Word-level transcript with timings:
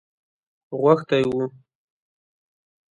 غوښتی 0.81 1.19
وو. 1.29 1.43